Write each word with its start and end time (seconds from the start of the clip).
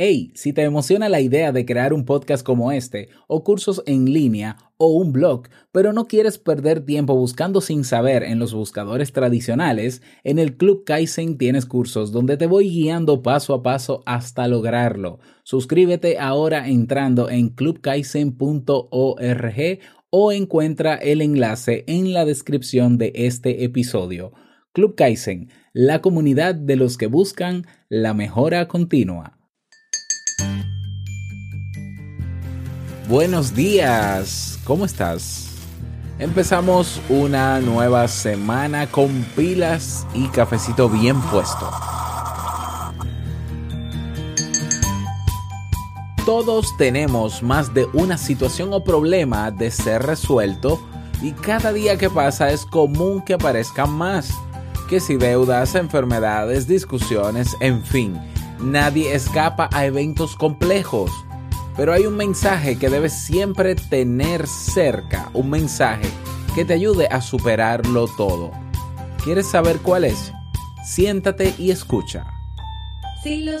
Hey, 0.00 0.30
si 0.36 0.52
te 0.52 0.62
emociona 0.62 1.08
la 1.08 1.20
idea 1.20 1.50
de 1.50 1.66
crear 1.66 1.92
un 1.92 2.04
podcast 2.04 2.46
como 2.46 2.70
este, 2.70 3.08
o 3.26 3.42
cursos 3.42 3.82
en 3.84 4.04
línea, 4.04 4.56
o 4.76 4.92
un 4.92 5.12
blog, 5.12 5.48
pero 5.72 5.92
no 5.92 6.06
quieres 6.06 6.38
perder 6.38 6.86
tiempo 6.86 7.16
buscando 7.16 7.60
sin 7.60 7.82
saber 7.82 8.22
en 8.22 8.38
los 8.38 8.54
buscadores 8.54 9.12
tradicionales, 9.12 10.00
en 10.22 10.38
el 10.38 10.56
Club 10.56 10.84
Kaizen 10.84 11.36
tienes 11.36 11.66
cursos 11.66 12.12
donde 12.12 12.36
te 12.36 12.46
voy 12.46 12.70
guiando 12.70 13.22
paso 13.22 13.54
a 13.54 13.64
paso 13.64 14.04
hasta 14.06 14.46
lograrlo. 14.46 15.18
Suscríbete 15.42 16.20
ahora 16.20 16.68
entrando 16.68 17.28
en 17.28 17.48
clubkaizen.org 17.48 19.80
o 20.10 20.30
encuentra 20.30 20.94
el 20.94 21.22
enlace 21.22 21.82
en 21.88 22.12
la 22.12 22.24
descripción 22.24 22.98
de 22.98 23.10
este 23.16 23.64
episodio. 23.64 24.32
Club 24.72 24.94
Kaizen, 24.94 25.48
la 25.72 26.02
comunidad 26.02 26.54
de 26.54 26.76
los 26.76 26.96
que 26.96 27.08
buscan 27.08 27.66
la 27.88 28.14
mejora 28.14 28.68
continua. 28.68 29.37
Buenos 33.08 33.54
días, 33.54 34.58
¿cómo 34.64 34.84
estás? 34.84 35.48
Empezamos 36.18 37.00
una 37.08 37.58
nueva 37.58 38.06
semana 38.06 38.86
con 38.86 39.24
pilas 39.34 40.06
y 40.12 40.28
cafecito 40.28 40.90
bien 40.90 41.18
puesto. 41.22 41.70
Todos 46.26 46.76
tenemos 46.76 47.42
más 47.42 47.72
de 47.72 47.86
una 47.94 48.18
situación 48.18 48.74
o 48.74 48.84
problema 48.84 49.50
de 49.52 49.70
ser 49.70 50.02
resuelto 50.02 50.78
y 51.22 51.32
cada 51.32 51.72
día 51.72 51.96
que 51.96 52.10
pasa 52.10 52.50
es 52.50 52.66
común 52.66 53.22
que 53.22 53.32
aparezcan 53.32 53.90
más. 53.90 54.34
Que 54.86 55.00
si 55.00 55.16
deudas, 55.16 55.76
enfermedades, 55.76 56.68
discusiones, 56.68 57.56
en 57.60 57.82
fin, 57.82 58.20
nadie 58.60 59.14
escapa 59.14 59.70
a 59.72 59.86
eventos 59.86 60.36
complejos 60.36 61.10
pero 61.78 61.92
hay 61.92 62.06
un 62.06 62.16
mensaje 62.16 62.76
que 62.76 62.90
debes 62.90 63.12
siempre 63.12 63.76
tener 63.76 64.48
cerca, 64.48 65.30
un 65.32 65.48
mensaje 65.48 66.10
que 66.56 66.64
te 66.64 66.74
ayude 66.74 67.06
a 67.06 67.20
superarlo 67.22 68.08
todo. 68.16 68.50
¿Quieres 69.22 69.46
saber 69.46 69.78
cuál 69.78 70.02
es? 70.02 70.32
Siéntate 70.84 71.54
y 71.56 71.70
escucha. 71.70 72.26
Si 73.22 73.44
lo 73.44 73.60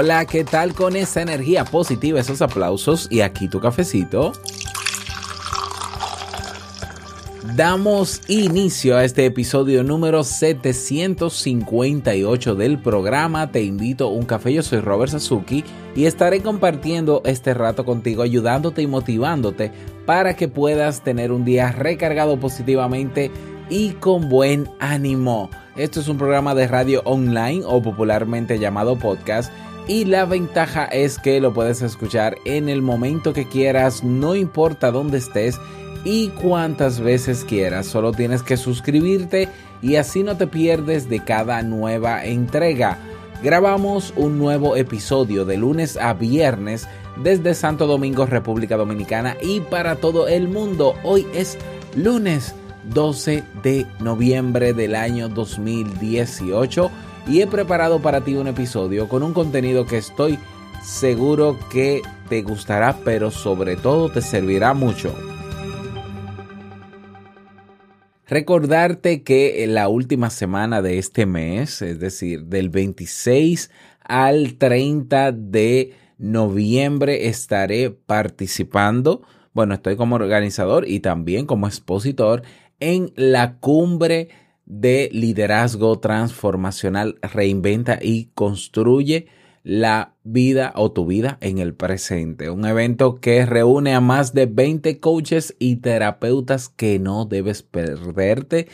Hola, 0.00 0.26
¿qué 0.26 0.44
tal 0.44 0.74
con 0.74 0.94
esa 0.94 1.22
energía 1.22 1.64
positiva, 1.64 2.20
esos 2.20 2.40
aplausos 2.40 3.08
y 3.10 3.20
aquí 3.20 3.48
tu 3.48 3.58
cafecito? 3.58 4.30
Damos 7.56 8.20
inicio 8.28 8.96
a 8.96 9.02
este 9.02 9.26
episodio 9.26 9.82
número 9.82 10.22
758 10.22 12.54
del 12.54 12.80
programa 12.80 13.50
Te 13.50 13.64
invito 13.64 14.06
a 14.06 14.12
un 14.12 14.24
café, 14.24 14.52
yo 14.52 14.62
soy 14.62 14.78
Robert 14.78 15.10
Sasuki 15.10 15.64
y 15.96 16.04
estaré 16.04 16.42
compartiendo 16.42 17.20
este 17.24 17.52
rato 17.52 17.84
contigo, 17.84 18.22
ayudándote 18.22 18.82
y 18.82 18.86
motivándote 18.86 19.72
para 20.06 20.36
que 20.36 20.46
puedas 20.46 21.02
tener 21.02 21.32
un 21.32 21.44
día 21.44 21.72
recargado 21.72 22.38
positivamente 22.38 23.32
y 23.68 23.94
con 23.94 24.28
buen 24.28 24.68
ánimo. 24.78 25.50
Esto 25.76 25.98
es 26.00 26.06
un 26.06 26.18
programa 26.18 26.54
de 26.54 26.68
radio 26.68 27.02
online 27.04 27.64
o 27.66 27.82
popularmente 27.82 28.60
llamado 28.60 28.96
podcast 28.96 29.52
y 29.88 30.04
la 30.04 30.26
ventaja 30.26 30.84
es 30.84 31.18
que 31.18 31.40
lo 31.40 31.54
puedes 31.54 31.80
escuchar 31.80 32.36
en 32.44 32.68
el 32.68 32.82
momento 32.82 33.32
que 33.32 33.48
quieras, 33.48 34.04
no 34.04 34.34
importa 34.34 34.90
dónde 34.90 35.16
estés 35.16 35.58
y 36.04 36.28
cuántas 36.28 37.00
veces 37.00 37.42
quieras. 37.44 37.86
Solo 37.86 38.12
tienes 38.12 38.42
que 38.42 38.58
suscribirte 38.58 39.48
y 39.80 39.96
así 39.96 40.22
no 40.22 40.36
te 40.36 40.46
pierdes 40.46 41.08
de 41.08 41.24
cada 41.24 41.62
nueva 41.62 42.24
entrega. 42.26 42.98
Grabamos 43.42 44.12
un 44.14 44.38
nuevo 44.38 44.76
episodio 44.76 45.46
de 45.46 45.56
lunes 45.56 45.96
a 45.96 46.12
viernes 46.12 46.86
desde 47.16 47.54
Santo 47.54 47.86
Domingo, 47.86 48.26
República 48.26 48.76
Dominicana 48.76 49.38
y 49.40 49.60
para 49.60 49.96
todo 49.96 50.28
el 50.28 50.48
mundo. 50.48 50.96
Hoy 51.02 51.26
es 51.32 51.56
lunes 51.96 52.54
12 52.92 53.42
de 53.62 53.86
noviembre 54.00 54.74
del 54.74 54.94
año 54.94 55.30
2018 55.30 56.90
y 57.28 57.42
he 57.42 57.46
preparado 57.46 58.00
para 58.00 58.22
ti 58.22 58.34
un 58.34 58.48
episodio 58.48 59.08
con 59.08 59.22
un 59.22 59.34
contenido 59.34 59.86
que 59.86 59.98
estoy 59.98 60.38
seguro 60.82 61.58
que 61.70 62.00
te 62.28 62.42
gustará, 62.42 62.96
pero 63.04 63.30
sobre 63.30 63.76
todo 63.76 64.10
te 64.10 64.22
servirá 64.22 64.72
mucho. 64.72 65.14
Recordarte 68.26 69.22
que 69.22 69.64
en 69.64 69.74
la 69.74 69.88
última 69.88 70.30
semana 70.30 70.82
de 70.82 70.98
este 70.98 71.26
mes, 71.26 71.80
es 71.82 71.98
decir, 71.98 72.44
del 72.44 72.68
26 72.68 73.70
al 74.02 74.54
30 74.54 75.32
de 75.32 75.94
noviembre, 76.18 77.28
estaré 77.28 77.90
participando, 77.90 79.22
bueno, 79.52 79.74
estoy 79.74 79.96
como 79.96 80.16
organizador 80.16 80.86
y 80.86 81.00
también 81.00 81.46
como 81.46 81.66
expositor 81.66 82.42
en 82.80 83.12
la 83.16 83.56
cumbre 83.58 84.28
de 84.68 85.08
liderazgo 85.12 85.98
transformacional 85.98 87.18
reinventa 87.22 87.98
y 88.00 88.26
construye 88.34 89.26
la 89.64 90.14
vida 90.24 90.72
o 90.76 90.92
tu 90.92 91.06
vida 91.06 91.38
en 91.40 91.58
el 91.58 91.74
presente. 91.74 92.50
Un 92.50 92.66
evento 92.66 93.18
que 93.20 93.46
reúne 93.46 93.94
a 93.94 94.00
más 94.00 94.34
de 94.34 94.46
20 94.46 95.00
coaches 95.00 95.56
y 95.58 95.76
terapeutas 95.76 96.68
que 96.68 96.98
no 96.98 97.24
debes 97.24 97.62
perderte. 97.62 98.68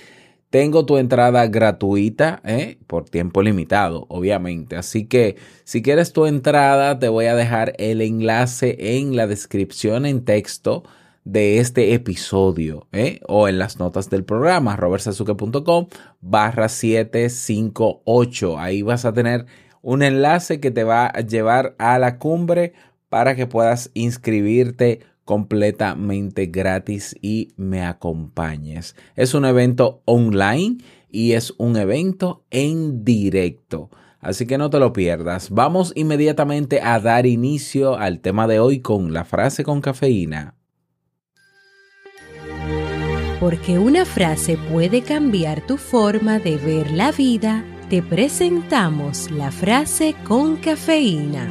Tengo 0.50 0.84
tu 0.84 0.99
entrada 0.99 1.47
gratuita 1.47 2.41
¿eh? 2.44 2.78
por 2.88 3.09
tiempo 3.09 3.43
limitado, 3.43 4.06
obviamente. 4.09 4.76
Así 4.76 5.06
que 5.06 5.37
si 5.62 5.81
quieres 5.81 6.12
tu 6.12 6.26
entrada, 6.26 6.99
te 6.99 7.09
voy 7.09 7.26
a 7.26 7.37
dejar 7.37 7.72
el 7.78 8.00
enlace 8.00 8.99
en 8.99 9.16
la 9.16 9.28
descripción 9.28 10.06
en 10.06 10.25
texto 10.25 10.84
de 11.25 11.59
este 11.59 11.95
episodio 11.95 12.87
¿eh? 12.93 13.21
o 13.27 13.49
en 13.49 13.59
las 13.59 13.79
notas 13.79 14.11
del 14.11 14.25
programa 14.25 14.77
robertsazuke.com 14.77 15.89
barra 16.21 16.69
758. 16.69 18.59
Ahí 18.59 18.83
vas 18.83 19.05
a 19.07 19.12
tener 19.15 19.47
un 19.83 20.03
enlace 20.03 20.61
que 20.61 20.71
te 20.71 20.85
va 20.85 21.07
a 21.07 21.21
llevar 21.21 21.75
a 21.79 21.99
la 21.99 22.19
cumbre 22.19 22.75
para 23.09 23.35
que 23.35 23.47
puedas 23.47 23.91
inscribirte 23.94 25.00
completamente 25.25 26.47
gratis 26.47 27.17
y 27.23 27.53
me 27.56 27.85
acompañes. 27.85 28.94
Es 29.17 29.35
un 29.35 29.44
evento 29.47 30.03
online 30.05 30.79
y 31.11 31.32
es 31.32 31.55
un 31.59 31.77
evento 31.77 32.44
en 32.50 33.05
directo. 33.05 33.91
Así 34.20 34.47
que 34.47 34.59
no 34.59 34.70
te 34.70 34.79
lo 34.79 34.93
pierdas. 34.93 35.50
Vamos 35.50 35.93
inmediatamente 35.94 36.81
a 36.81 36.99
dar 36.99 37.27
inicio 37.27 37.97
al 37.97 38.20
tema 38.20 38.47
de 38.47 38.59
hoy 38.59 38.81
con 38.81 39.12
la 39.12 39.25
frase 39.25 39.65
con 39.65 39.81
cafeína. 39.81 40.55
Porque 43.44 43.79
una 43.79 44.06
frase 44.06 44.56
puede 44.56 45.02
cambiar 45.02 45.61
tu 45.61 45.76
forma 45.76 46.38
de 46.38 46.56
ver 46.56 46.91
la 46.93 47.12
vida, 47.12 47.62
te 47.91 48.02
presentamos 48.02 49.31
la 49.31 49.50
frase 49.50 50.14
con 50.25 50.56
cafeína. 50.56 51.46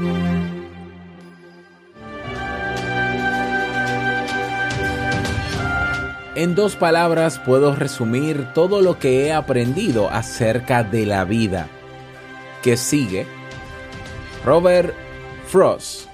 En 6.33 6.55
dos 6.55 6.75
palabras 6.75 7.37
puedo 7.37 7.75
resumir 7.75 8.47
todo 8.55 8.81
lo 8.81 8.97
que 8.97 9.27
he 9.27 9.31
aprendido 9.31 10.09
acerca 10.09 10.83
de 10.83 11.05
la 11.05 11.25
vida. 11.25 11.67
Que 12.63 12.75
sigue 12.75 13.27
Robert 14.43 14.95
Frost. 15.45 16.12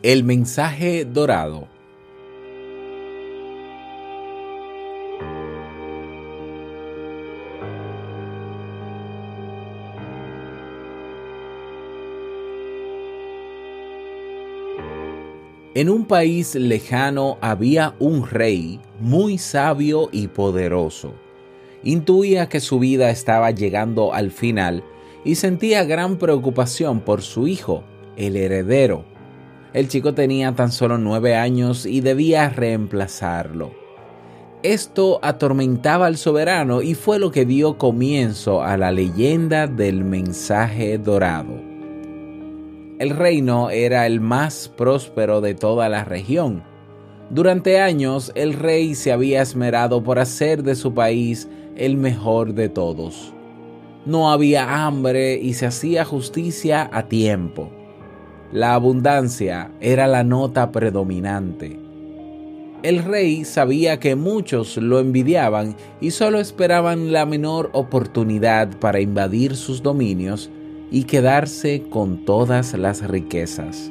El 0.00 0.22
mensaje 0.22 1.04
dorado. 1.04 1.66
En 15.74 15.90
un 15.90 16.04
país 16.04 16.54
lejano 16.54 17.36
había 17.40 17.96
un 17.98 18.24
rey 18.24 18.78
muy 19.00 19.36
sabio 19.36 20.10
y 20.12 20.28
poderoso. 20.28 21.12
Intuía 21.82 22.48
que 22.48 22.60
su 22.60 22.78
vida 22.78 23.10
estaba 23.10 23.50
llegando 23.50 24.14
al 24.14 24.30
final 24.30 24.84
y 25.24 25.34
sentía 25.34 25.82
gran 25.82 26.18
preocupación 26.18 27.00
por 27.00 27.22
su 27.22 27.48
hijo, 27.48 27.82
el 28.16 28.36
heredero 28.36 29.17
el 29.74 29.88
chico 29.88 30.14
tenía 30.14 30.54
tan 30.54 30.72
solo 30.72 30.98
nueve 30.98 31.36
años 31.36 31.86
y 31.86 32.00
debía 32.00 32.48
reemplazarlo. 32.48 33.72
Esto 34.62 35.20
atormentaba 35.22 36.06
al 36.06 36.16
soberano 36.16 36.82
y 36.82 36.94
fue 36.94 37.18
lo 37.20 37.30
que 37.30 37.44
dio 37.44 37.78
comienzo 37.78 38.62
a 38.62 38.76
la 38.76 38.90
leyenda 38.90 39.68
del 39.68 40.04
mensaje 40.04 40.98
dorado. 40.98 41.54
El 42.98 43.10
reino 43.10 43.70
era 43.70 44.06
el 44.06 44.20
más 44.20 44.68
próspero 44.76 45.40
de 45.40 45.54
toda 45.54 45.88
la 45.88 46.04
región. 46.04 46.64
Durante 47.30 47.78
años 47.78 48.32
el 48.34 48.54
rey 48.54 48.96
se 48.96 49.12
había 49.12 49.42
esmerado 49.42 50.02
por 50.02 50.18
hacer 50.18 50.64
de 50.64 50.74
su 50.74 50.92
país 50.92 51.48
el 51.76 51.96
mejor 51.96 52.54
de 52.54 52.68
todos. 52.68 53.32
No 54.06 54.32
había 54.32 54.84
hambre 54.84 55.34
y 55.34 55.54
se 55.54 55.66
hacía 55.66 56.04
justicia 56.04 56.90
a 56.92 57.06
tiempo. 57.06 57.70
La 58.52 58.72
abundancia 58.72 59.70
era 59.78 60.06
la 60.06 60.24
nota 60.24 60.72
predominante. 60.72 61.78
El 62.82 63.04
rey 63.04 63.44
sabía 63.44 64.00
que 64.00 64.14
muchos 64.14 64.78
lo 64.78 65.00
envidiaban 65.00 65.76
y 66.00 66.12
solo 66.12 66.40
esperaban 66.40 67.12
la 67.12 67.26
menor 67.26 67.68
oportunidad 67.74 68.70
para 68.78 69.00
invadir 69.00 69.54
sus 69.54 69.82
dominios 69.82 70.48
y 70.90 71.04
quedarse 71.04 71.82
con 71.90 72.24
todas 72.24 72.72
las 72.72 73.06
riquezas. 73.06 73.90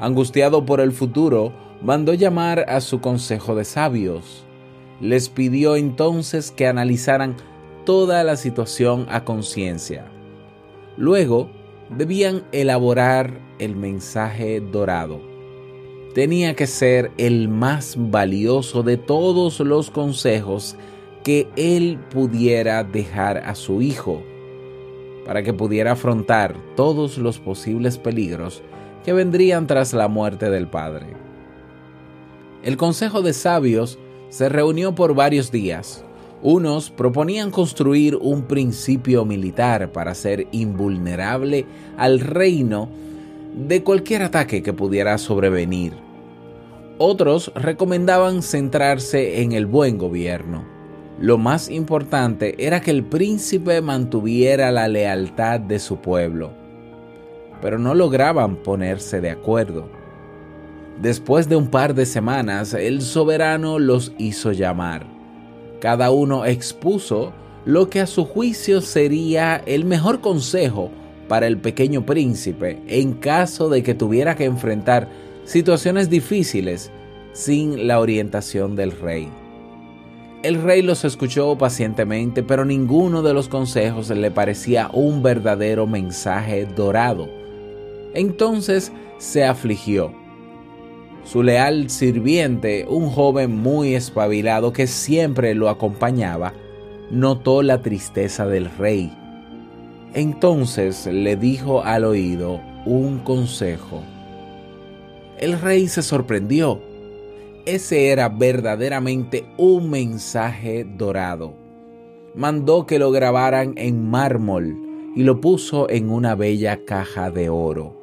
Angustiado 0.00 0.66
por 0.66 0.80
el 0.80 0.90
futuro, 0.90 1.52
mandó 1.82 2.14
llamar 2.14 2.64
a 2.68 2.80
su 2.80 3.00
consejo 3.00 3.54
de 3.54 3.64
sabios. 3.64 4.44
Les 5.00 5.28
pidió 5.28 5.76
entonces 5.76 6.50
que 6.50 6.66
analizaran 6.66 7.36
toda 7.84 8.24
la 8.24 8.34
situación 8.34 9.06
a 9.08 9.24
conciencia. 9.24 10.06
Luego 10.96 11.48
debían 11.96 12.42
elaborar 12.52 13.51
el 13.62 13.76
mensaje 13.76 14.60
dorado. 14.60 15.20
Tenía 16.14 16.54
que 16.54 16.66
ser 16.66 17.10
el 17.16 17.48
más 17.48 17.94
valioso 17.96 18.82
de 18.82 18.96
todos 18.96 19.60
los 19.60 19.90
consejos 19.90 20.76
que 21.24 21.48
él 21.56 21.98
pudiera 22.10 22.84
dejar 22.84 23.38
a 23.38 23.54
su 23.54 23.80
hijo, 23.80 24.22
para 25.24 25.42
que 25.42 25.52
pudiera 25.52 25.92
afrontar 25.92 26.56
todos 26.74 27.16
los 27.16 27.38
posibles 27.38 27.96
peligros 27.96 28.62
que 29.04 29.12
vendrían 29.12 29.66
tras 29.66 29.92
la 29.94 30.08
muerte 30.08 30.50
del 30.50 30.66
padre. 30.66 31.06
El 32.62 32.76
Consejo 32.76 33.22
de 33.22 33.32
Sabios 33.32 33.98
se 34.28 34.48
reunió 34.48 34.94
por 34.94 35.14
varios 35.14 35.50
días, 35.50 36.04
unos 36.42 36.90
proponían 36.90 37.52
construir 37.52 38.16
un 38.16 38.42
principio 38.42 39.24
militar 39.24 39.92
para 39.92 40.14
ser 40.14 40.48
invulnerable 40.50 41.64
al 41.96 42.18
reino 42.18 42.88
de 43.54 43.82
cualquier 43.82 44.22
ataque 44.22 44.62
que 44.62 44.72
pudiera 44.72 45.18
sobrevenir. 45.18 45.94
Otros 46.98 47.52
recomendaban 47.54 48.42
centrarse 48.42 49.42
en 49.42 49.52
el 49.52 49.66
buen 49.66 49.98
gobierno. 49.98 50.64
Lo 51.18 51.38
más 51.38 51.68
importante 51.70 52.54
era 52.64 52.80
que 52.80 52.90
el 52.90 53.04
príncipe 53.04 53.80
mantuviera 53.80 54.70
la 54.72 54.88
lealtad 54.88 55.60
de 55.60 55.78
su 55.78 55.98
pueblo. 55.98 56.52
Pero 57.60 57.78
no 57.78 57.94
lograban 57.94 58.56
ponerse 58.56 59.20
de 59.20 59.30
acuerdo. 59.30 59.88
Después 61.00 61.48
de 61.48 61.56
un 61.56 61.68
par 61.68 61.94
de 61.94 62.06
semanas, 62.06 62.74
el 62.74 63.02
soberano 63.02 63.78
los 63.78 64.12
hizo 64.18 64.52
llamar 64.52 65.12
cada 65.82 66.12
uno 66.12 66.46
expuso 66.46 67.32
lo 67.64 67.90
que 67.90 68.00
a 68.00 68.06
su 68.06 68.24
juicio 68.24 68.80
sería 68.80 69.60
el 69.66 69.84
mejor 69.84 70.20
consejo 70.20 70.92
para 71.32 71.46
el 71.46 71.56
pequeño 71.56 72.04
príncipe 72.04 72.82
en 72.88 73.14
caso 73.14 73.70
de 73.70 73.82
que 73.82 73.94
tuviera 73.94 74.36
que 74.36 74.44
enfrentar 74.44 75.08
situaciones 75.46 76.10
difíciles 76.10 76.90
sin 77.32 77.86
la 77.86 78.00
orientación 78.00 78.76
del 78.76 78.92
rey. 78.92 79.30
El 80.42 80.62
rey 80.62 80.82
los 80.82 81.06
escuchó 81.06 81.56
pacientemente, 81.56 82.42
pero 82.42 82.66
ninguno 82.66 83.22
de 83.22 83.32
los 83.32 83.48
consejos 83.48 84.10
le 84.10 84.30
parecía 84.30 84.90
un 84.92 85.22
verdadero 85.22 85.86
mensaje 85.86 86.66
dorado. 86.66 87.30
Entonces 88.12 88.92
se 89.16 89.46
afligió 89.46 90.12
su 91.24 91.42
leal 91.42 91.88
sirviente, 91.88 92.84
un 92.86 93.08
joven 93.08 93.56
muy 93.56 93.94
espabilado 93.94 94.74
que 94.74 94.86
siempre 94.86 95.54
lo 95.54 95.70
acompañaba, 95.70 96.52
notó 97.10 97.62
la 97.62 97.80
tristeza 97.80 98.46
del 98.46 98.70
rey. 98.76 99.21
Entonces 100.14 101.06
le 101.06 101.36
dijo 101.36 101.82
al 101.82 102.04
oído 102.04 102.60
un 102.84 103.18
consejo. 103.20 104.02
El 105.38 105.60
rey 105.60 105.88
se 105.88 106.02
sorprendió. 106.02 106.80
Ese 107.64 108.08
era 108.08 108.28
verdaderamente 108.28 109.46
un 109.56 109.90
mensaje 109.90 110.84
dorado. 110.84 111.54
Mandó 112.34 112.86
que 112.86 112.98
lo 112.98 113.10
grabaran 113.10 113.74
en 113.76 114.08
mármol 114.08 114.76
y 115.14 115.22
lo 115.22 115.40
puso 115.40 115.88
en 115.90 116.10
una 116.10 116.34
bella 116.34 116.84
caja 116.84 117.30
de 117.30 117.48
oro 117.48 118.02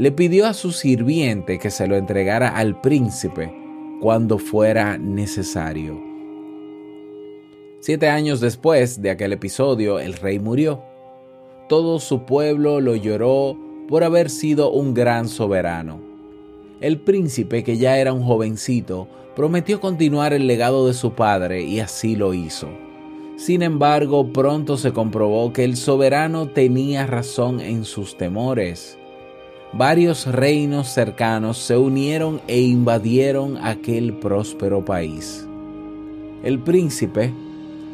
le 0.00 0.12
pidió 0.12 0.46
a 0.46 0.54
su 0.54 0.72
sirviente 0.72 1.58
que 1.58 1.70
se 1.70 1.86
lo 1.86 1.96
entregara 1.96 2.48
al 2.48 2.80
príncipe 2.80 3.52
cuando 4.00 4.38
fuera 4.38 4.96
necesario. 4.96 6.00
Siete 7.80 8.08
años 8.08 8.40
después 8.40 9.02
de 9.02 9.10
aquel 9.10 9.34
episodio, 9.34 9.98
el 9.98 10.14
rey 10.14 10.38
murió. 10.38 10.82
Todo 11.70 12.00
su 12.00 12.24
pueblo 12.24 12.82
lo 12.82 12.96
lloró 12.96 13.56
por 13.88 14.04
haber 14.04 14.28
sido 14.28 14.70
un 14.70 14.92
gran 14.92 15.28
soberano. 15.28 16.00
El 16.82 16.98
príncipe, 16.98 17.64
que 17.64 17.78
ya 17.78 17.96
era 17.96 18.12
un 18.12 18.22
jovencito, 18.22 19.08
prometió 19.34 19.80
continuar 19.80 20.34
el 20.34 20.46
legado 20.46 20.86
de 20.86 20.92
su 20.92 21.12
padre 21.12 21.62
y 21.62 21.80
así 21.80 22.14
lo 22.14 22.34
hizo. 22.34 22.68
Sin 23.36 23.62
embargo, 23.62 24.32
pronto 24.32 24.76
se 24.76 24.92
comprobó 24.92 25.54
que 25.54 25.64
el 25.64 25.78
soberano 25.78 26.48
tenía 26.48 27.06
razón 27.06 27.60
en 27.60 27.86
sus 27.86 28.18
temores 28.18 28.98
varios 29.72 30.26
reinos 30.26 30.88
cercanos 30.88 31.58
se 31.58 31.76
unieron 31.76 32.40
e 32.48 32.60
invadieron 32.60 33.56
aquel 33.58 34.14
próspero 34.14 34.84
país. 34.84 35.46
El 36.42 36.58
príncipe 36.58 37.32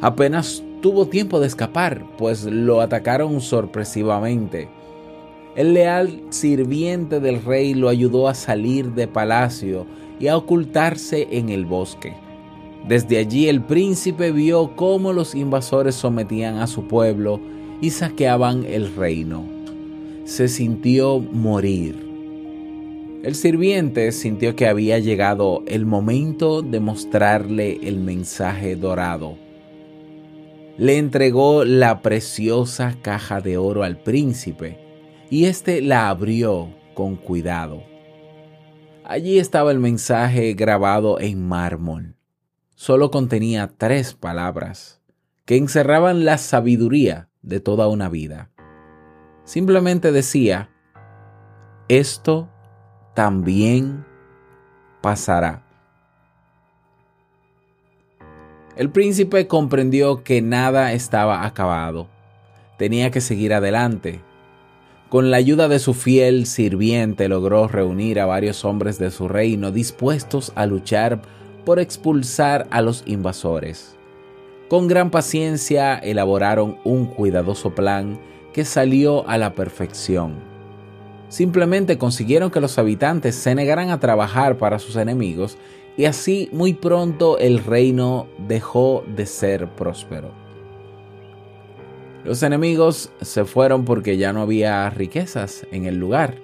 apenas 0.00 0.62
tuvo 0.86 1.08
tiempo 1.08 1.40
de 1.40 1.48
escapar, 1.48 2.06
pues 2.16 2.44
lo 2.44 2.80
atacaron 2.80 3.40
sorpresivamente. 3.40 4.68
El 5.56 5.74
leal 5.74 6.22
sirviente 6.30 7.18
del 7.18 7.42
rey 7.42 7.74
lo 7.74 7.88
ayudó 7.88 8.28
a 8.28 8.34
salir 8.34 8.92
de 8.92 9.08
palacio 9.08 9.84
y 10.20 10.28
a 10.28 10.36
ocultarse 10.36 11.26
en 11.32 11.48
el 11.48 11.66
bosque. 11.66 12.14
Desde 12.86 13.18
allí 13.18 13.48
el 13.48 13.62
príncipe 13.62 14.30
vio 14.30 14.76
cómo 14.76 15.12
los 15.12 15.34
invasores 15.34 15.96
sometían 15.96 16.58
a 16.58 16.68
su 16.68 16.86
pueblo 16.86 17.40
y 17.80 17.90
saqueaban 17.90 18.64
el 18.64 18.94
reino 18.94 19.42
se 20.24 20.46
sintió 20.46 21.18
morir. 21.18 21.96
El 23.24 23.34
sirviente 23.34 24.12
sintió 24.12 24.54
que 24.54 24.68
había 24.68 25.00
llegado 25.00 25.64
el 25.66 25.84
momento 25.84 26.62
de 26.62 26.78
mostrarle 26.78 27.80
el 27.82 27.98
mensaje 27.98 28.76
dorado. 28.76 29.45
Le 30.78 30.98
entregó 30.98 31.64
la 31.64 32.02
preciosa 32.02 32.96
caja 33.00 33.40
de 33.40 33.56
oro 33.56 33.82
al 33.82 33.96
príncipe 33.96 34.78
y 35.30 35.46
éste 35.46 35.80
la 35.80 36.08
abrió 36.10 36.74
con 36.94 37.16
cuidado. 37.16 37.82
Allí 39.04 39.38
estaba 39.38 39.70
el 39.70 39.78
mensaje 39.78 40.52
grabado 40.54 41.18
en 41.20 41.46
mármol. 41.46 42.16
Solo 42.74 43.10
contenía 43.10 43.72
tres 43.78 44.14
palabras 44.14 45.00
que 45.46 45.56
encerraban 45.56 46.24
la 46.24 46.38
sabiduría 46.38 47.30
de 47.40 47.60
toda 47.60 47.88
una 47.88 48.08
vida. 48.08 48.50
Simplemente 49.44 50.12
decía, 50.12 50.70
esto 51.88 52.50
también 53.14 54.04
pasará. 55.00 55.65
El 58.76 58.90
príncipe 58.90 59.46
comprendió 59.46 60.22
que 60.22 60.42
nada 60.42 60.92
estaba 60.92 61.46
acabado. 61.46 62.08
Tenía 62.76 63.10
que 63.10 63.22
seguir 63.22 63.54
adelante. 63.54 64.20
Con 65.08 65.30
la 65.30 65.38
ayuda 65.38 65.68
de 65.68 65.78
su 65.78 65.94
fiel 65.94 66.44
sirviente 66.44 67.26
logró 67.28 67.68
reunir 67.68 68.20
a 68.20 68.26
varios 68.26 68.66
hombres 68.66 68.98
de 68.98 69.10
su 69.10 69.28
reino 69.28 69.72
dispuestos 69.72 70.52
a 70.56 70.66
luchar 70.66 71.22
por 71.64 71.78
expulsar 71.78 72.66
a 72.70 72.82
los 72.82 73.02
invasores. 73.06 73.96
Con 74.68 74.88
gran 74.88 75.10
paciencia 75.10 75.96
elaboraron 75.96 76.76
un 76.84 77.06
cuidadoso 77.06 77.74
plan 77.74 78.18
que 78.52 78.66
salió 78.66 79.26
a 79.26 79.38
la 79.38 79.54
perfección. 79.54 80.34
Simplemente 81.30 81.96
consiguieron 81.96 82.50
que 82.50 82.60
los 82.60 82.76
habitantes 82.78 83.36
se 83.36 83.54
negaran 83.54 83.88
a 83.88 84.00
trabajar 84.00 84.58
para 84.58 84.78
sus 84.78 84.96
enemigos 84.96 85.56
y 85.96 86.04
así 86.04 86.48
muy 86.52 86.74
pronto 86.74 87.38
el 87.38 87.64
reino 87.64 88.26
dejó 88.46 89.04
de 89.16 89.26
ser 89.26 89.68
próspero. 89.74 90.30
Los 92.24 92.42
enemigos 92.42 93.12
se 93.20 93.44
fueron 93.44 93.84
porque 93.84 94.16
ya 94.16 94.32
no 94.32 94.42
había 94.42 94.90
riquezas 94.90 95.66
en 95.70 95.86
el 95.86 95.96
lugar. 95.96 96.34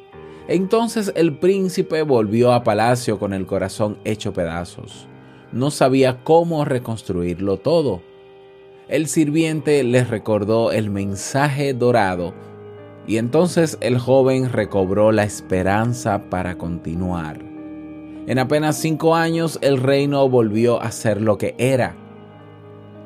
Entonces 0.49 1.13
el 1.17 1.37
príncipe 1.37 2.03
volvió 2.03 2.53
a 2.53 2.65
palacio 2.65 3.19
con 3.19 3.33
el 3.33 3.47
corazón 3.47 3.99
hecho 4.05 4.33
pedazos. 4.33 5.09
No 5.51 5.71
sabía 5.71 6.23
cómo 6.23 6.65
reconstruirlo 6.65 7.59
todo. 7.59 8.01
El 8.89 9.07
sirviente 9.07 9.83
les 9.85 10.09
recordó 10.09 10.73
el 10.73 10.89
mensaje 10.91 11.75
dorado 11.75 12.33
y 13.07 13.17
entonces 13.17 13.77
el 13.81 13.99
joven 13.99 14.53
recobró 14.53 15.13
la 15.13 15.25
esperanza 15.25 16.31
para 16.31 16.57
continuar. 16.59 17.52
En 18.27 18.39
apenas 18.39 18.77
cinco 18.77 19.15
años 19.15 19.59
el 19.63 19.79
reino 19.79 20.29
volvió 20.29 20.81
a 20.81 20.93
ser 20.93 21.21
lo 21.21 21.39
que 21.39 21.55
era 21.59 21.97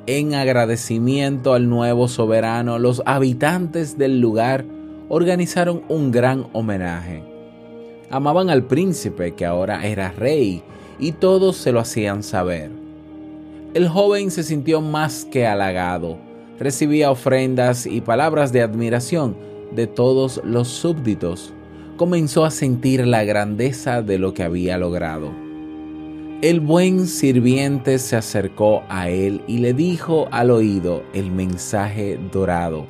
en 0.08 0.34
agradecimiento 0.34 1.52
al 1.52 1.68
nuevo 1.68 2.06
soberano, 2.06 2.78
los 2.78 3.02
habitantes 3.06 3.98
del 3.98 4.20
lugar 4.20 4.64
organizaron 5.08 5.82
un 5.88 6.12
gran 6.12 6.46
homenaje. 6.52 7.24
Amaban 8.08 8.48
al 8.48 8.62
príncipe 8.62 9.34
que 9.34 9.44
ahora 9.44 9.84
era 9.84 10.12
rey 10.12 10.62
y 11.00 11.10
todos 11.10 11.56
se 11.56 11.72
lo 11.72 11.80
hacían 11.80 12.22
saber. 12.22 12.70
El 13.74 13.88
joven 13.88 14.30
se 14.30 14.44
sintió 14.44 14.80
más 14.80 15.24
que 15.24 15.44
halagado, 15.44 16.18
recibía 16.60 17.10
ofrendas 17.10 17.84
y 17.84 18.00
palabras 18.00 18.52
de 18.52 18.62
admiración 18.62 19.36
de 19.72 19.88
todos 19.88 20.40
los 20.44 20.68
súbditos. 20.68 21.52
Comenzó 21.96 22.44
a 22.44 22.50
sentir 22.50 23.06
la 23.06 23.24
grandeza 23.24 24.02
de 24.02 24.18
lo 24.18 24.34
que 24.34 24.42
había 24.42 24.78
logrado 24.78 25.46
el 26.42 26.60
buen 26.60 27.06
sirviente 27.06 27.98
se 27.98 28.14
acercó 28.14 28.82
a 28.90 29.08
él 29.08 29.42
y 29.46 29.58
le 29.58 29.72
dijo 29.72 30.28
al 30.30 30.50
oído 30.50 31.02
el 31.14 31.30
mensaje 31.30 32.20
dorado. 32.30 32.86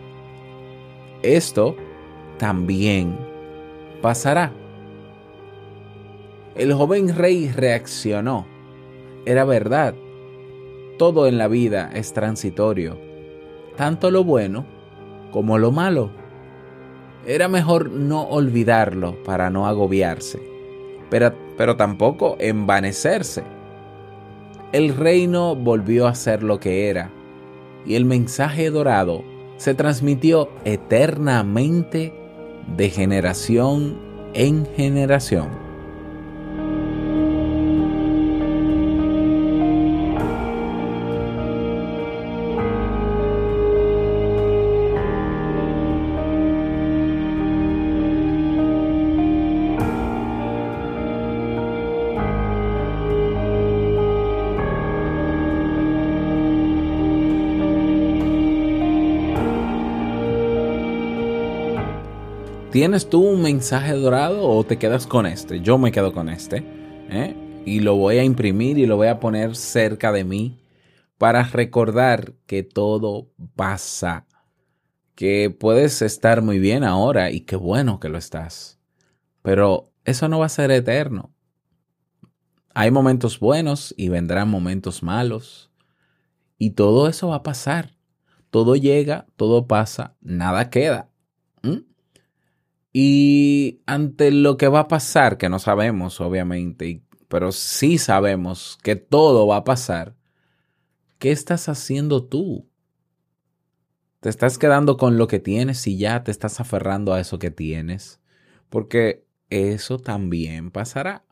Esto 1.23 1.77
también 2.39 3.17
pasará. 4.03 4.53
El 6.57 6.75
joven 6.75 7.15
rey 7.15 7.49
reaccionó. 7.49 8.47
Era 9.27 9.45
verdad. 9.45 9.95
Todo 10.99 11.29
en 11.29 11.39
la 11.39 11.47
vida 11.47 11.91
es 11.95 12.13
transitorio, 12.13 12.99
tanto 13.77 14.11
lo 14.11 14.25
bueno 14.25 14.67
como 15.31 15.57
lo 15.57 15.71
malo. 15.71 16.11
Era 17.27 17.49
mejor 17.49 17.91
no 17.91 18.23
olvidarlo 18.23 19.23
para 19.25 19.51
no 19.51 19.67
agobiarse, 19.67 20.41
pero 21.11 21.33
pero 21.57 21.77
tampoco 21.77 22.37
envanecerse. 22.39 23.43
El 24.73 24.95
reino 24.95 25.57
volvió 25.57 26.07
a 26.07 26.15
ser 26.15 26.43
lo 26.43 26.61
que 26.61 26.89
era, 26.89 27.11
y 27.87 27.95
el 27.95 28.05
mensaje 28.05 28.71
dorado 28.71 29.25
se 29.57 29.75
transmitió 29.75 30.51
eternamente 30.65 32.13
de 32.77 32.91
generación 32.91 33.97
en 34.35 34.67
generación. 34.77 35.66
¿Tienes 62.77 63.09
tú 63.09 63.23
un 63.23 63.41
mensaje 63.41 63.95
dorado 63.95 64.47
o 64.47 64.63
te 64.63 64.77
quedas 64.79 65.07
con 65.07 65.25
este? 65.25 65.63
Yo 65.63 65.79
me 65.79 65.93
quedo 65.93 66.13
con 66.13 66.29
este. 66.29 66.59
¿eh? 67.09 67.35
Y 67.65 67.81
lo 67.81 67.97
voy 67.97 68.19
a 68.19 68.23
imprimir 68.23 68.77
y 68.77 68.85
lo 68.85 68.99
voy 68.99 69.07
a 69.07 69.19
poner 69.19 69.57
cerca 69.57 70.13
de 70.13 70.25
mí 70.25 70.61
para 71.17 71.43
recordar 71.45 72.35
que 72.45 72.63
todo 72.63 73.31
pasa. 73.55 74.27
Que 75.15 75.49
puedes 75.49 76.03
estar 76.03 76.43
muy 76.43 76.59
bien 76.59 76.85
ahora 76.85 77.31
y 77.31 77.41
qué 77.41 77.57
bueno 77.57 77.99
que 77.99 78.11
lo 78.11 78.19
estás. 78.19 78.79
Pero 79.41 79.91
eso 80.05 80.29
no 80.29 80.41
va 80.41 80.45
a 80.45 80.51
ser 80.51 80.71
eterno. 80.71 81.33
Hay 82.75 82.91
momentos 82.91 83.41
buenos 83.41 83.95
y 83.97 84.11
vendrán 84.11 84.51
momentos 84.51 85.03
malos. 85.03 85.71
Y 86.59 86.73
todo 86.73 87.09
eso 87.09 87.29
va 87.29 87.37
a 87.37 87.43
pasar. 87.43 87.97
Todo 88.51 88.77
llega, 88.77 89.25
todo 89.37 89.67
pasa, 89.67 90.15
nada 90.21 90.69
queda. 90.69 91.09
Y 92.99 93.83
ante 93.85 94.31
lo 94.31 94.57
que 94.57 94.69
va 94.69 94.81
a 94.81 94.89
pasar, 94.89 95.37
que 95.37 95.51
no 95.51 95.59
sabemos 95.59 96.19
obviamente, 96.23 97.03
pero 97.29 97.53
sí 97.53 97.99
sabemos 97.99 98.79
que 98.83 98.97
todo 98.97 99.47
va 99.47 99.57
a 99.57 99.65
pasar, 99.65 100.17
¿qué 101.19 101.31
estás 101.31 101.69
haciendo 101.69 102.25
tú? 102.25 102.71
¿Te 104.21 104.31
estás 104.31 104.57
quedando 104.57 104.97
con 104.97 105.19
lo 105.19 105.27
que 105.27 105.41
tienes 105.41 105.87
y 105.87 105.99
ya 105.99 106.25
te 106.25 106.31
estás 106.31 106.59
aferrando 106.59 107.13
a 107.13 107.21
eso 107.21 107.39
que 107.39 107.51
tienes? 107.51 108.19
Porque 108.71 109.27
eso 109.51 109.99
también 109.99 110.71
pasará. 110.71 111.27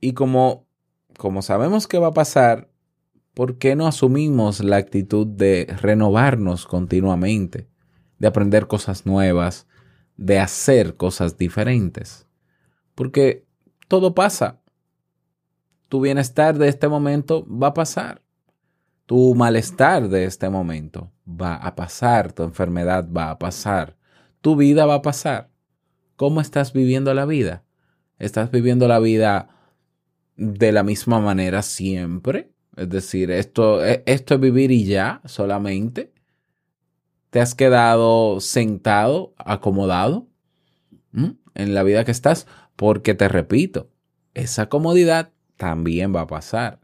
Y 0.00 0.14
como, 0.14 0.66
como 1.18 1.42
sabemos 1.42 1.86
que 1.86 1.98
va 1.98 2.06
a 2.06 2.14
pasar, 2.14 2.70
¿por 3.34 3.58
qué 3.58 3.76
no 3.76 3.86
asumimos 3.86 4.64
la 4.64 4.78
actitud 4.78 5.26
de 5.26 5.66
renovarnos 5.82 6.64
continuamente? 6.64 7.68
De 8.18 8.28
aprender 8.28 8.66
cosas 8.66 9.06
nuevas, 9.06 9.66
de 10.16 10.38
hacer 10.38 10.96
cosas 10.96 11.36
diferentes. 11.36 12.26
Porque 12.94 13.44
todo 13.88 14.14
pasa. 14.14 14.60
Tu 15.88 16.00
bienestar 16.00 16.58
de 16.58 16.68
este 16.68 16.88
momento 16.88 17.46
va 17.48 17.68
a 17.68 17.74
pasar. 17.74 18.22
Tu 19.06 19.34
malestar 19.34 20.08
de 20.08 20.24
este 20.24 20.48
momento 20.48 21.12
va 21.28 21.54
a 21.54 21.76
pasar. 21.76 22.32
Tu 22.32 22.42
enfermedad 22.42 23.08
va 23.10 23.30
a 23.30 23.38
pasar. 23.38 23.96
Tu 24.40 24.56
vida 24.56 24.86
va 24.86 24.94
a 24.94 25.02
pasar. 25.02 25.50
¿Cómo 26.16 26.40
estás 26.40 26.72
viviendo 26.72 27.14
la 27.14 27.26
vida? 27.26 27.62
¿Estás 28.18 28.50
viviendo 28.50 28.88
la 28.88 28.98
vida 28.98 29.50
de 30.36 30.72
la 30.72 30.82
misma 30.82 31.20
manera 31.20 31.62
siempre? 31.62 32.50
Es 32.76 32.88
decir, 32.88 33.30
esto, 33.30 33.84
esto 33.84 34.34
es 34.34 34.40
vivir 34.40 34.70
y 34.70 34.86
ya 34.86 35.20
solamente 35.24 36.12
te 37.36 37.42
has 37.42 37.54
quedado 37.54 38.40
sentado, 38.40 39.34
acomodado 39.36 40.26
en 41.12 41.74
la 41.74 41.82
vida 41.82 42.02
que 42.06 42.10
estás, 42.10 42.46
porque 42.76 43.12
te 43.12 43.28
repito, 43.28 43.90
esa 44.32 44.70
comodidad 44.70 45.34
también 45.58 46.16
va 46.16 46.22
a 46.22 46.26
pasar. 46.26 46.80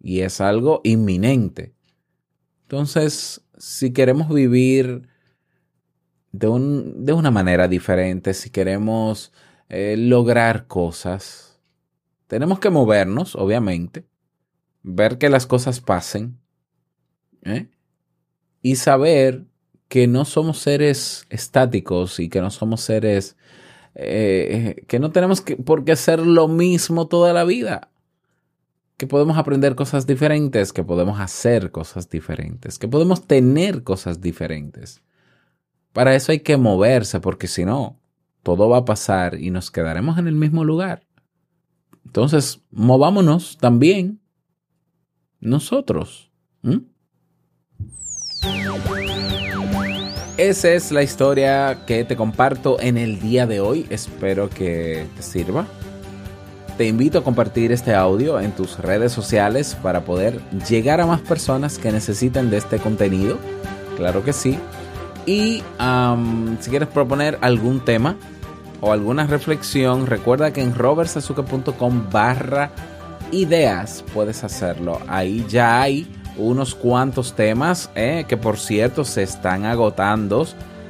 Y 0.00 0.20
es 0.20 0.40
algo 0.40 0.80
inminente. 0.84 1.74
Entonces, 2.62 3.44
si 3.58 3.92
queremos 3.92 4.30
vivir 4.30 5.06
de, 6.32 6.48
un, 6.48 7.04
de 7.04 7.12
una 7.12 7.30
manera 7.30 7.68
diferente, 7.68 8.32
si 8.32 8.48
queremos 8.48 9.34
eh, 9.68 9.96
lograr 9.98 10.66
cosas, 10.66 11.60
tenemos 12.26 12.58
que 12.58 12.70
movernos, 12.70 13.36
obviamente, 13.36 14.06
ver 14.82 15.18
que 15.18 15.28
las 15.28 15.46
cosas 15.46 15.82
pasen, 15.82 16.40
¿eh? 17.42 17.68
Y 18.64 18.76
saber 18.76 19.44
que 19.88 20.06
no 20.06 20.24
somos 20.24 20.58
seres 20.58 21.26
estáticos 21.28 22.18
y 22.18 22.30
que 22.30 22.40
no 22.40 22.50
somos 22.50 22.80
seres 22.80 23.36
eh, 23.94 24.86
que 24.88 24.98
no 24.98 25.12
tenemos 25.12 25.42
que, 25.42 25.56
por 25.56 25.84
qué 25.84 25.92
hacer 25.92 26.26
lo 26.26 26.48
mismo 26.48 27.06
toda 27.06 27.34
la 27.34 27.44
vida. 27.44 27.90
Que 28.96 29.06
podemos 29.06 29.36
aprender 29.36 29.74
cosas 29.74 30.06
diferentes, 30.06 30.72
que 30.72 30.82
podemos 30.82 31.20
hacer 31.20 31.72
cosas 31.72 32.08
diferentes, 32.08 32.78
que 32.78 32.88
podemos 32.88 33.26
tener 33.26 33.82
cosas 33.82 34.22
diferentes. 34.22 35.02
Para 35.92 36.14
eso 36.14 36.32
hay 36.32 36.40
que 36.40 36.56
moverse, 36.56 37.20
porque 37.20 37.48
si 37.48 37.66
no, 37.66 38.00
todo 38.42 38.70
va 38.70 38.78
a 38.78 38.84
pasar 38.86 39.38
y 39.38 39.50
nos 39.50 39.70
quedaremos 39.70 40.16
en 40.16 40.26
el 40.26 40.36
mismo 40.36 40.64
lugar. 40.64 41.02
Entonces, 42.06 42.62
movámonos 42.70 43.58
también 43.58 44.20
nosotros. 45.38 46.30
Esa 50.36 50.70
es 50.70 50.90
la 50.90 51.02
historia 51.02 51.78
que 51.86 52.04
te 52.04 52.16
comparto 52.16 52.80
en 52.80 52.98
el 52.98 53.20
día 53.20 53.46
de 53.46 53.60
hoy. 53.60 53.86
Espero 53.90 54.50
que 54.50 55.06
te 55.16 55.22
sirva. 55.22 55.66
Te 56.76 56.86
invito 56.86 57.18
a 57.18 57.24
compartir 57.24 57.70
este 57.70 57.94
audio 57.94 58.40
en 58.40 58.50
tus 58.50 58.78
redes 58.78 59.12
sociales 59.12 59.76
para 59.80 60.04
poder 60.04 60.40
llegar 60.68 61.00
a 61.00 61.06
más 61.06 61.20
personas 61.20 61.78
que 61.78 61.92
necesiten 61.92 62.50
de 62.50 62.56
este 62.56 62.78
contenido. 62.78 63.38
Claro 63.96 64.24
que 64.24 64.32
sí. 64.32 64.58
Y 65.24 65.62
si 66.60 66.70
quieres 66.70 66.88
proponer 66.88 67.38
algún 67.40 67.84
tema 67.84 68.16
o 68.80 68.92
alguna 68.92 69.26
reflexión, 69.26 70.06
recuerda 70.06 70.52
que 70.52 70.62
en 70.62 70.74
robertsazuke.com 70.74 72.10
barra 72.10 72.70
ideas 73.30 74.04
puedes 74.12 74.42
hacerlo. 74.42 75.00
Ahí 75.06 75.46
ya 75.48 75.80
hay 75.80 76.08
unos 76.36 76.74
cuantos 76.74 77.34
temas 77.34 77.90
eh, 77.94 78.24
que 78.28 78.36
por 78.36 78.58
cierto 78.58 79.04
se 79.04 79.22
están 79.22 79.64
agotando. 79.64 80.46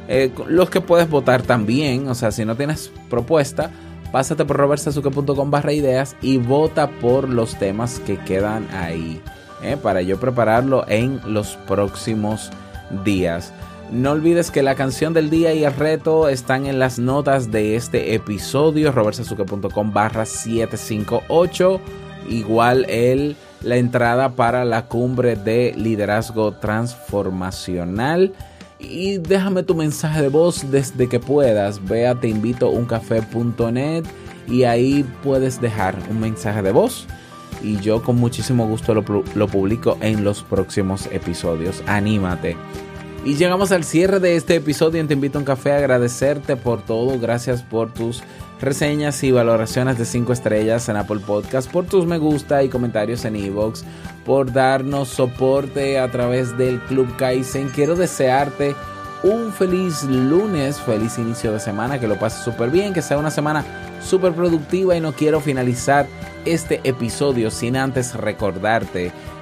Eh, 0.08 0.32
los 0.48 0.70
que 0.70 0.80
puedes 0.80 1.08
votar 1.08 1.42
también, 1.42 2.08
o 2.08 2.14
sea, 2.14 2.30
si 2.30 2.44
no 2.44 2.56
tienes 2.56 2.90
propuesta, 3.08 3.70
pásate 4.12 4.44
por 4.44 4.56
robertsazuke.com 4.56 5.50
barra 5.50 5.72
ideas 5.72 6.16
y 6.20 6.38
vota 6.38 6.88
por 6.88 7.28
los 7.28 7.58
temas 7.58 8.00
que 8.00 8.18
quedan 8.18 8.68
ahí, 8.72 9.20
eh, 9.62 9.76
para 9.82 10.02
yo 10.02 10.20
prepararlo 10.20 10.84
en 10.88 11.20
los 11.26 11.56
próximos 11.66 12.50
días. 13.04 13.52
No 13.90 14.12
olvides 14.12 14.50
que 14.50 14.62
la 14.62 14.74
canción 14.74 15.12
del 15.12 15.30
día 15.30 15.54
y 15.54 15.64
el 15.64 15.74
reto 15.74 16.28
están 16.28 16.66
en 16.66 16.78
las 16.78 16.98
notas 16.98 17.50
de 17.50 17.76
este 17.76 18.14
episodio, 18.14 18.92
robertsazuke.com 18.92 19.92
barra 19.92 20.24
758. 20.26 21.80
Igual 22.28 22.86
el 22.88 23.36
la 23.64 23.76
entrada 23.76 24.36
para 24.36 24.64
la 24.64 24.86
cumbre 24.86 25.36
de 25.36 25.74
liderazgo 25.76 26.52
transformacional. 26.52 28.32
Y 28.78 29.18
déjame 29.18 29.62
tu 29.62 29.74
mensaje 29.74 30.22
de 30.22 30.28
voz 30.28 30.70
desde 30.70 31.08
que 31.08 31.18
puedas. 31.18 31.84
Ve 31.84 32.06
a 32.06 32.14
teinvitouncafé.net 32.14 34.04
y 34.46 34.64
ahí 34.64 35.04
puedes 35.22 35.60
dejar 35.60 35.96
un 36.10 36.20
mensaje 36.20 36.62
de 36.62 36.72
voz. 36.72 37.06
Y 37.62 37.78
yo 37.78 38.02
con 38.02 38.16
muchísimo 38.16 38.66
gusto 38.66 38.94
lo, 38.94 39.04
lo 39.34 39.48
publico 39.48 39.96
en 40.00 40.22
los 40.22 40.42
próximos 40.42 41.08
episodios. 41.10 41.82
Anímate. 41.86 42.56
Y 43.24 43.36
llegamos 43.36 43.72
al 43.72 43.84
cierre 43.84 44.20
de 44.20 44.36
este 44.36 44.56
episodio 44.56 45.00
en 45.00 45.08
Te 45.08 45.14
Invito 45.14 45.38
a 45.38 45.40
un 45.40 45.46
Café. 45.46 45.72
Agradecerte 45.72 46.56
por 46.56 46.82
todo. 46.82 47.18
Gracias 47.18 47.62
por 47.62 47.90
tus 47.90 48.22
reseñas 48.60 49.24
y 49.24 49.32
valoraciones 49.32 49.96
de 49.96 50.04
5 50.04 50.30
estrellas 50.34 50.90
en 50.90 50.96
Apple 50.96 51.20
Podcast, 51.26 51.70
por 51.70 51.86
tus 51.86 52.06
me 52.06 52.18
gusta 52.18 52.62
y 52.62 52.68
comentarios 52.68 53.24
en 53.24 53.36
Evox, 53.36 53.84
por 54.24 54.52
darnos 54.52 55.08
soporte 55.08 55.98
a 55.98 56.10
través 56.10 56.56
del 56.58 56.80
Club 56.80 57.16
Kaizen. 57.16 57.68
Quiero 57.70 57.96
desearte 57.96 58.76
un 59.22 59.52
feliz 59.52 60.02
lunes, 60.04 60.78
feliz 60.80 61.16
inicio 61.18 61.50
de 61.52 61.60
semana, 61.60 61.98
que 61.98 62.06
lo 62.06 62.18
pases 62.18 62.44
súper 62.44 62.68
bien, 62.70 62.92
que 62.92 63.00
sea 63.00 63.16
una 63.16 63.30
semana 63.30 63.64
súper 64.02 64.32
productiva 64.32 64.96
y 64.96 65.00
no 65.00 65.12
quiero 65.12 65.40
finalizar 65.40 66.06
este 66.44 66.80
episodio 66.84 67.50
sin 67.50 67.76
antes 67.76 68.14
recordarte 68.14 69.12